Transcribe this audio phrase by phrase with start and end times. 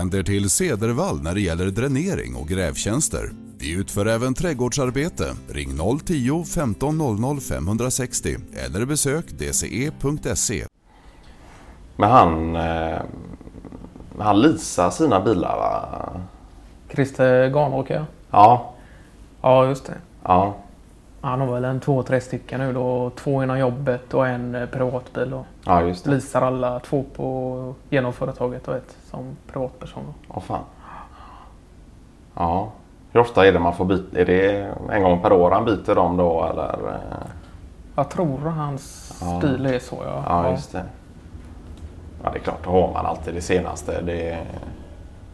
[0.00, 3.30] Vänd er till Cedervall när det gäller dränering och grävtjänster.
[3.58, 5.24] Vi utför även trädgårdsarbete.
[5.48, 8.36] Ring 010-15 00 560
[8.66, 10.64] eller besök dce.se.
[11.96, 12.98] Men han, eh,
[14.18, 16.20] han leasar sina bilar va?
[16.92, 18.04] Christer Garnåker.
[18.30, 18.74] Ja,
[19.42, 19.94] Ja, just det.
[20.24, 20.56] ja,
[21.20, 23.10] Han har väl en två, tre stycken nu då.
[23.10, 25.30] Två inom jobbet och en eh, privatbil.
[25.30, 25.44] Då.
[25.64, 26.10] ja just det.
[26.10, 30.14] Leasar alla två på genom företaget och ett som privatperson.
[30.28, 30.64] Åh fan.
[32.34, 32.68] Ja.
[33.12, 34.20] Hur ofta är det man får byta?
[34.20, 36.98] Är det en gång per år han byter dem då eller?
[37.96, 39.38] Jag tror hans Ja.
[39.38, 39.96] stil är så.
[40.04, 40.22] Ja.
[40.26, 40.84] Ja, just det.
[42.24, 42.64] Ja, det är klart.
[42.64, 44.00] Då har man alltid det senaste.
[44.00, 44.46] Det,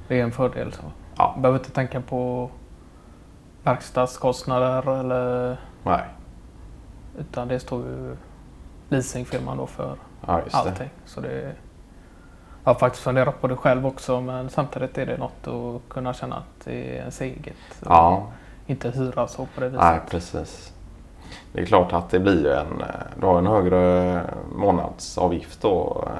[0.08, 0.72] Det är en fördel.
[0.72, 0.82] Så.
[1.16, 1.34] Ja.
[1.38, 2.50] Behöver inte tänka på
[3.62, 6.04] verkstadskostnader eller nej.
[7.18, 8.16] utan det står ju
[8.88, 9.96] leasingfirman då för
[10.26, 10.90] Ja, allting.
[11.04, 11.52] Så det,
[12.64, 16.14] jag har faktiskt funderat på det själv också men samtidigt är det något att kunna
[16.14, 17.56] känna att det är ens eget.
[17.84, 18.26] Ja,
[18.66, 19.80] Inte hyra så på det viset.
[19.84, 20.72] nej precis.
[21.52, 22.86] Det är klart att det blir ju en, eh,
[23.20, 24.22] du har en högre
[24.56, 26.04] månadsavgift då.
[26.06, 26.12] eh.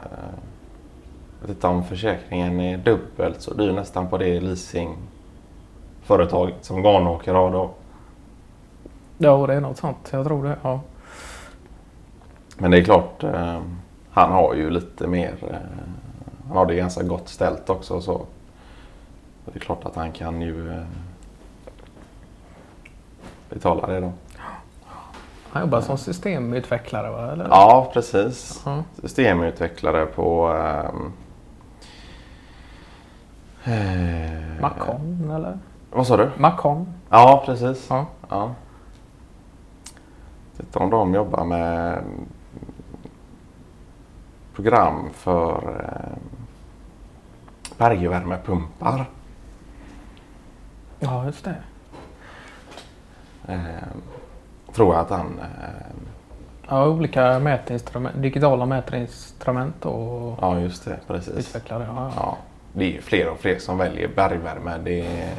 [1.40, 7.34] Jag vet inte om försäkringen är dubbelt så dyr nästan på det leasingföretaget som Garnåker
[7.34, 7.70] har då.
[9.18, 10.08] Ja, det är något sånt.
[10.10, 10.56] Jag tror det.
[10.62, 10.80] Ja.
[12.58, 13.60] Men det är klart, eh,
[14.10, 15.56] han har ju lite mer, eh,
[16.48, 18.26] han har det ganska gott ställt också så.
[19.44, 20.82] Det är klart att han kan ju eh,
[23.50, 24.12] betala det då.
[25.50, 27.32] Han jobbar som systemutvecklare va?
[27.32, 27.48] Eller?
[27.48, 28.62] Ja, precis.
[28.64, 28.82] Ja.
[29.00, 31.12] Systemutvecklare på ehm,
[33.64, 35.58] eh, Macon eller?
[35.90, 36.30] Vad sa du?
[36.36, 36.94] Macon?
[37.10, 37.86] Ja, precis.
[37.90, 38.06] Ja.
[38.28, 38.50] Ja.
[40.60, 42.02] Inte om de jobbar med
[44.54, 46.18] program för eh,
[47.78, 49.04] bergvärmepumpar.
[50.98, 51.56] Ja, just det.
[53.48, 53.58] Eh,
[54.72, 55.38] tror jag att han...
[55.38, 55.96] Eh,
[56.68, 60.98] Ja, olika mätinstrument, digitala mätinstrument och ja, just det.
[61.06, 61.34] Precis.
[61.34, 61.84] utvecklare.
[61.88, 62.12] Ja, ja.
[62.16, 62.36] Ja,
[62.72, 64.78] det är fler och fler som väljer bergvärme.
[64.84, 65.34] Det är,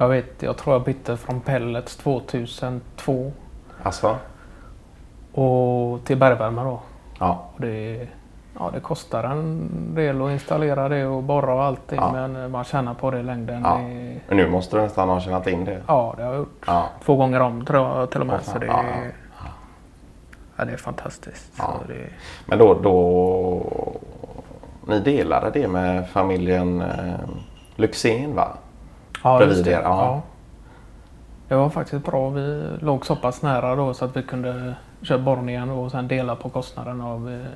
[0.00, 3.32] Jag vet, jag tror jag bytte från pellets 2002
[3.82, 4.16] alltså,
[5.32, 6.80] och till bergvärme då.
[7.18, 8.08] ja, Och det,
[8.58, 12.12] ja, det kostar en del att installera det och borra och allting Ja.
[12.12, 13.62] men man tjänar på det i längden.
[13.64, 13.74] Ja.
[13.76, 15.80] Det, men nu måste du nästan ha tjänat in det.
[15.86, 16.64] ja, det har jag gjort.
[16.66, 18.42] Ja, Två gånger om tror jag till och med.
[18.44, 18.84] Så det, ja,
[20.56, 21.62] ja, det är fantastiskt.
[21.88, 21.94] Det,
[22.46, 23.62] men då, då...
[24.86, 27.14] Ni delade det med familjen eh,
[27.76, 28.48] Lyxzén va?
[29.22, 29.72] Ja, Bredvid det.
[29.72, 30.22] er, ja.
[31.48, 32.28] Det var faktiskt bra.
[32.30, 36.36] Vi låg så pass nära då så att vi kunde köra borrningen och sen dela
[36.36, 37.46] på kostnaden av eh,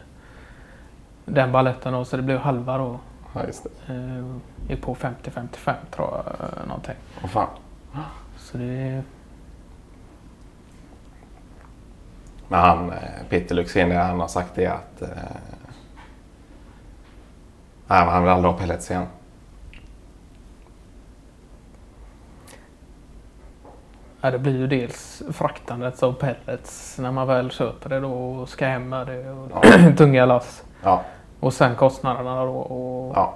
[1.25, 1.93] den balletten.
[1.93, 2.99] Då, så det blev halva då.
[3.35, 3.95] Ja, just det.
[3.95, 4.25] Eh,
[4.69, 6.25] gick på 50-55 tror jag.
[6.27, 6.95] eh, Någonting.
[7.25, 7.49] Åh fan.
[8.37, 9.03] Så det,
[12.49, 12.99] Men han, eh,
[13.29, 15.03] Peter det han har sagt det att...
[15.03, 15.09] Eh,
[17.89, 19.07] han vill aldrig ha pellets igen.
[24.25, 28.49] Ja, det blir ju dels fraktandet av pellets när man väl köper det då och
[28.49, 29.31] ska hem med det.
[29.31, 29.65] Och
[29.97, 30.63] tunga lass.
[30.83, 31.03] Ja,
[31.41, 32.53] Och sen kostnaderna då.
[32.53, 33.35] Och ja,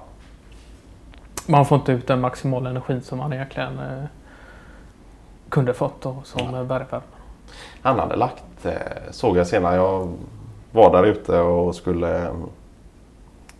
[1.46, 4.04] Man får inte ut den maximala energin som man egentligen eh,
[5.48, 6.64] kunde fått då, som ja.
[6.64, 7.02] bergvärme.
[7.82, 8.72] Han hade lagt, eh,
[9.10, 10.08] såg jag senare, jag
[10.72, 12.34] var där ute och skulle eh,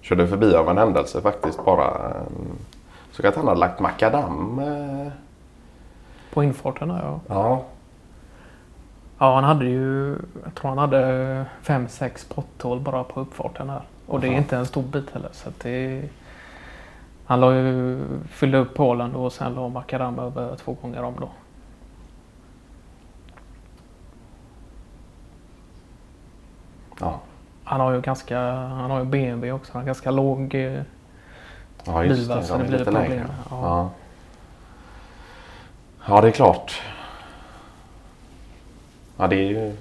[0.00, 1.86] körde förbi av en händelse faktiskt bara.
[1.86, 2.22] Eh,
[3.12, 4.60] såg att han hade lagt makadam.
[6.38, 7.20] På infarten ja.
[7.28, 7.64] ja,
[9.18, 13.82] Ja, han hade ju, jag tror han hade fem sex potthål bara på uppfarten här.
[14.06, 14.38] Och det är Aha.
[14.38, 15.28] inte en stor bit heller.
[15.32, 16.08] Så det,
[17.24, 21.28] han la ju, fyllde upp hålen och sen la makadam över två gånger om då.
[27.00, 27.20] ja,
[27.64, 29.72] Han har ju ganska, han har ju BMW också.
[29.72, 30.82] Han har ganska låg eh,
[31.84, 32.42] ja just det.
[32.42, 33.26] så De det blir problem.
[33.50, 33.56] Ja.
[33.62, 33.90] Ja.
[36.08, 36.80] Ja, det är klart.
[39.16, 39.72] Ja, det är ju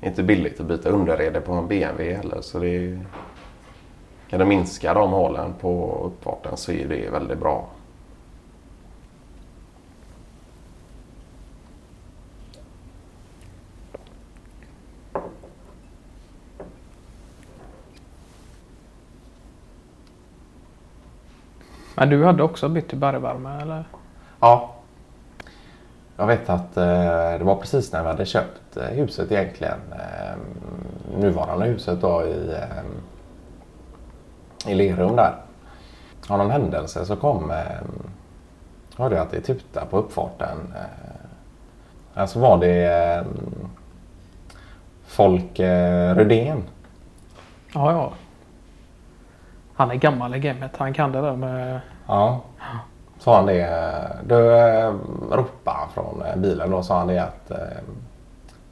[0.00, 2.40] inte billigt att byta underrede på en BMW heller.
[2.40, 3.00] Så det är,
[4.28, 7.68] kan du minska de hålen på uppfarten så är det väldigt bra.
[21.94, 23.84] Men du hade också bytt till bergvärme eller?
[24.40, 24.81] Ja.
[26.16, 29.78] Jag vet att eh, det var precis när vi hade köpt eh, huset egentligen.
[29.92, 30.36] Eh,
[31.18, 32.84] nuvarande huset då i, eh,
[34.72, 35.34] i Lerum där.
[36.28, 37.56] av någon händelse så kom eh,
[38.96, 40.74] hörde jag att det tutade på uppfarten.
[40.76, 43.24] Eh, alltså var det eh,
[45.06, 46.62] Folke Rydén.
[47.74, 48.12] Ja, ja.
[49.74, 50.76] Han är gammal i gamet.
[50.76, 51.80] Han kan det där med...
[52.06, 52.40] Ja.
[53.22, 53.68] Sa han det.
[54.26, 54.94] Du eh,
[55.30, 57.56] ropade från eh, bilen då sa han det att eh,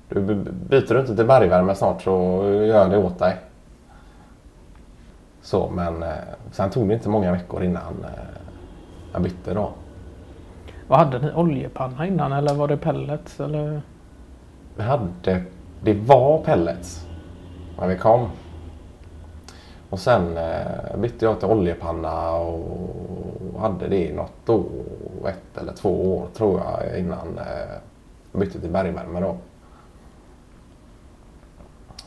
[0.08, 2.10] du byter du inte till bergvärme snart så
[2.44, 3.36] gör jag det åt dig.
[5.42, 6.04] Så men
[6.52, 8.06] sen tog det inte många veckor innan
[9.12, 9.70] jag bytte då.
[10.88, 11.32] Vad hade ni?
[11.34, 13.40] Oljepanna innan eller var det pellets?
[13.40, 13.82] Eller?
[14.76, 15.42] Vi hade,
[15.82, 17.06] det var pellets
[17.78, 18.28] när vi kom.
[19.90, 24.64] Och sen eh, bytte jag till oljepanna och hade det i något år,
[25.28, 27.74] ett eller två år tror jag innan eh,
[28.32, 29.36] jag bytte till bergvärme då.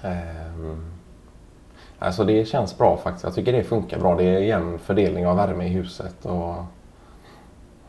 [0.08, 0.76] Eh,
[2.00, 3.24] alltså det känns bra faktiskt.
[3.24, 4.16] Jag tycker det funkar bra.
[4.16, 6.26] Det är jämn fördelning av värme i huset.
[6.26, 6.56] Och,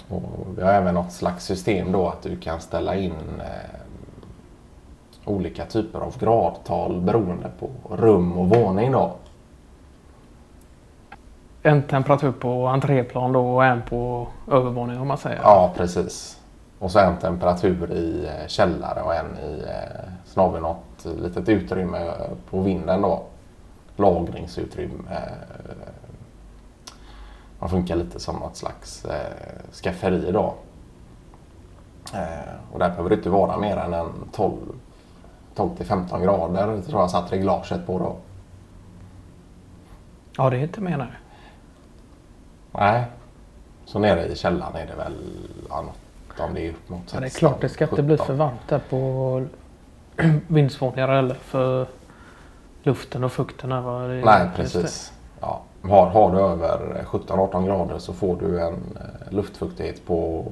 [0.08, 0.22] och
[0.56, 3.80] vi har även något slags system då att du kan ställa in eh,
[5.24, 8.92] olika typer av gradtal beroende på rum och våning.
[8.92, 9.12] Då.
[11.66, 15.40] En temperatur på entréplan då och en på övervåning om man säger.
[15.42, 16.40] Ja, precis.
[16.78, 21.04] Och så en temperatur i eh, källare och en i eh, Sen har vi något
[21.22, 22.12] litet utrymme
[22.50, 23.22] på vinden då.
[23.96, 25.20] Lagringsutrymme.
[27.58, 30.54] Man funkar lite som något slags eh, skafferi då.
[32.72, 34.52] Och där behöver det inte vara mer än en 12,
[35.54, 36.82] 12 till 15 grader.
[36.82, 38.16] Tror jag satt reglaget på då.
[40.36, 41.08] Ja, det är inte mer nej.
[42.78, 43.04] Nej.
[43.84, 45.12] Så nere i källaren är det väl
[45.68, 48.16] ja, något, om det är upp mot 16, Det är klart det ska inte bli
[48.16, 49.42] för varmt där på
[50.48, 51.86] vindsvåningar eller för
[52.82, 53.72] luften och fukten.
[53.72, 55.12] Här, var det, Nej, precis.
[55.40, 55.62] Ja.
[55.82, 60.44] Har, har du över 17-18 grader så får du en eh, luftfuktighet på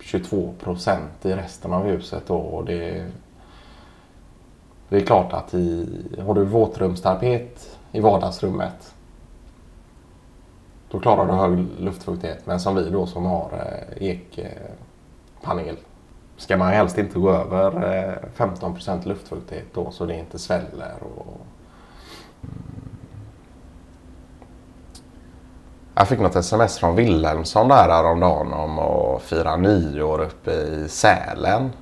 [0.00, 2.22] 22 procent i resten av huset.
[2.26, 3.06] Då, och det,
[4.88, 5.88] det är klart att i,
[6.26, 8.94] har du våtrumstapet i vardagsrummet
[10.90, 12.46] då klarar du hög luftfuktighet.
[12.46, 15.76] Men som vi då som har eh, ekpanel
[16.36, 20.94] ska man helst inte gå över 15 eh, luftfuktighet då så det inte sväller.
[21.16, 21.40] Och...
[25.94, 31.72] Jag fick något sms från Wilhelmsson där häromdagen om att fira nyår uppe i Sälen.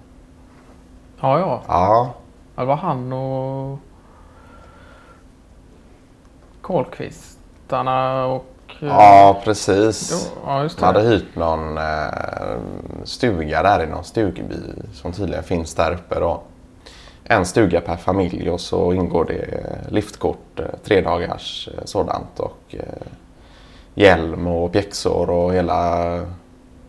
[1.21, 1.63] Ja, ja.
[1.67, 2.15] Ja.
[2.57, 3.79] Det var han och
[6.63, 10.31] Karlqvistarna och ja, precis.
[10.45, 12.59] Ja, just Man hade hyrt någon eh,
[13.05, 14.57] stuga där i någon stugby
[14.93, 16.41] som tydligen finns där uppe då.
[17.25, 22.61] En stuga per familj och så ingår det liftkort, eh, tre dagars eh, sådant och
[22.71, 23.07] eh,
[23.95, 26.21] hjälm och pjäxor och hela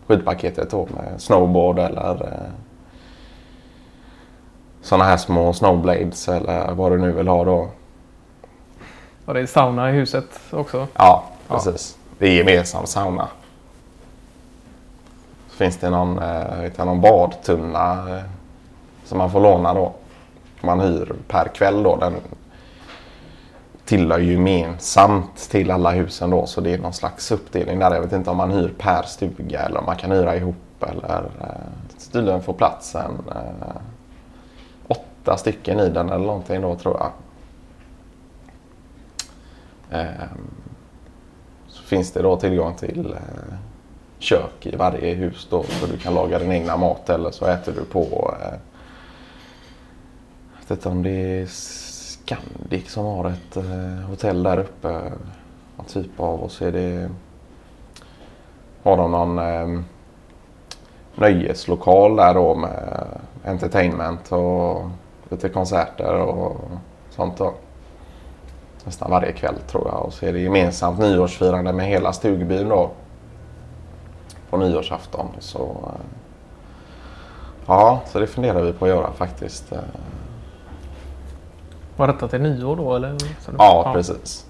[0.06, 2.52] skidpaketet då med snowboard eller eh,
[4.82, 7.68] sådana här små snowblades eller vad du nu vill ha då.
[9.24, 10.86] Och det är sauna i huset också?
[10.94, 11.98] Ja, Precis.
[12.18, 13.28] Det är gemensam sauna.
[15.50, 18.24] Så finns det någon, eh, någon badtunna eh,
[19.04, 19.92] som man får låna då.
[20.60, 21.96] Man hyr per kväll då.
[21.96, 22.14] Den
[23.84, 27.94] tillhör ju gemensamt till alla husen då så det är någon slags uppdelning där.
[27.94, 31.30] Jag vet inte om man hyr per stuga eller om man kan hyra ihop eller
[31.40, 33.80] eh, tydligen får platsen eh,
[34.88, 37.10] åtta stycken i den eller någonting då tror jag.
[40.00, 40.24] Eh,
[41.88, 43.54] finns det då tillgång till eh,
[44.18, 47.72] kök i varje hus då så du kan laga din egna mat eller så äter
[47.72, 48.58] du på eh,
[50.52, 54.88] jag vet inte om det är Scandic som har ett eh, hotell där uppe.
[55.76, 57.10] Någon typ av och så är det
[58.82, 59.84] har de någon eh,
[61.14, 63.06] nöjeslokal där då med
[63.44, 64.90] entertainment och
[65.28, 66.60] lite konserter och
[67.10, 67.54] sånt då
[68.88, 70.06] nästan varje kväll tror jag.
[70.06, 72.90] Och så är det gemensamt nyårsfirande med hela stugbyn då.
[74.50, 75.26] På nyårsafton.
[75.38, 76.00] Så, eh,
[77.66, 79.72] ja, så det funderar vi på att göra faktiskt.
[81.96, 82.94] Var detta till nyår då?
[82.96, 83.16] Eller?
[83.46, 84.46] Ja, ja, precis.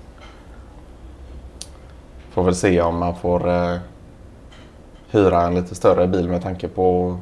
[2.30, 3.76] Får väl se om man får eh,
[5.10, 7.18] hyra en lite större bil med tanke på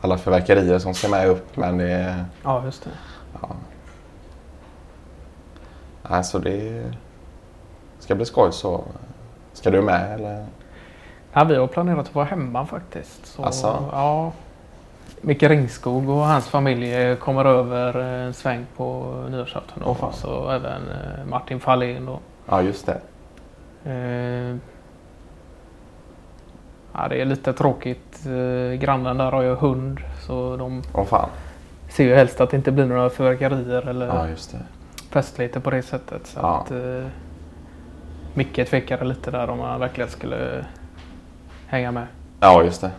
[0.00, 1.56] alla fyrverkerier som ska med upp.
[1.56, 2.90] Men det, ja, just det.
[3.42, 3.48] Ja,
[6.02, 6.84] Alltså det
[7.98, 8.84] ska bli skoj så.
[9.52, 10.46] Ska du med eller?
[11.32, 13.26] Ja, vi har planerat att vara hemma faktiskt.
[13.26, 13.88] Så, alltså?
[13.92, 14.32] Ja.
[15.20, 19.82] Micke Ringskog och hans familj kommer över en sväng på nyårsafton.
[19.82, 22.06] Och så även eh, Martin Fahlén.
[22.06, 22.18] Då.
[22.48, 23.00] Ja, just det.
[23.84, 24.56] Eh,
[26.92, 28.26] ja, det är lite tråkigt.
[28.26, 31.28] Eh, grannen där har ju hund så de fan.
[31.88, 34.28] ser ju helst att det inte blir några fyrverkerier eller Ja,
[35.08, 35.12] det.
[35.14, 36.26] festligheter på det sättet.
[36.26, 36.60] Så Ja.
[36.60, 37.06] att, eh,
[38.34, 40.64] Micke tvekade lite där om han verkligen skulle
[41.66, 42.06] hänga med.
[42.40, 42.90] Ja, just det.